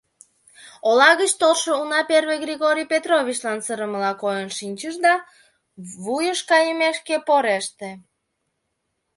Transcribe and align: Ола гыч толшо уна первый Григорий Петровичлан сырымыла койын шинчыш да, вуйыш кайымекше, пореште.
Ола 0.89 1.09
гыч 1.21 1.31
толшо 1.41 1.71
уна 1.81 2.01
первый 2.11 2.39
Григорий 2.45 2.89
Петровичлан 2.93 3.59
сырымыла 3.65 4.11
койын 4.21 4.49
шинчыш 4.57 4.95
да, 5.05 5.13
вуйыш 6.03 6.39
кайымекше, 6.49 7.15
пореште. 7.27 7.89